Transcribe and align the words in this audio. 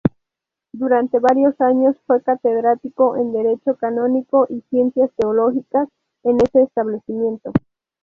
Durante 0.73 1.19
varios 1.19 1.61
años 1.61 1.95
fue 2.07 2.23
catedrático 2.23 3.17
en 3.17 3.33
derecho 3.33 3.75
canónico 3.75 4.47
y 4.49 4.61
ciencias 4.71 5.11
teológicas 5.15 5.89
en 6.23 6.37
ese 6.41 6.63
establecimiento. 6.63 7.51